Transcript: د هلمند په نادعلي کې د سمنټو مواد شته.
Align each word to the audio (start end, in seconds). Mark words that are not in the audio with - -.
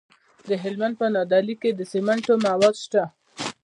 د 0.47 0.49
هلمند 0.63 0.95
په 1.01 1.05
نادعلي 1.15 1.55
کې 1.61 1.69
د 1.73 1.81
سمنټو 1.91 2.33
مواد 2.45 2.75
شته. 2.83 3.03